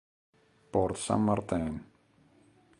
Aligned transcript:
Porte 0.71 0.97
Saint-Martin 0.97 1.77